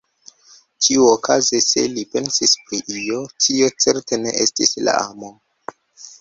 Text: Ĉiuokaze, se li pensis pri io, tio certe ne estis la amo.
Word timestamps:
Ĉiuokaze, 0.85 1.59
se 1.65 1.83
li 1.97 2.05
pensis 2.15 2.55
pri 2.71 2.79
io, 3.03 3.19
tio 3.45 3.69
certe 3.87 4.21
ne 4.25 4.35
estis 4.47 4.75
la 4.89 4.97
amo. 5.05 5.33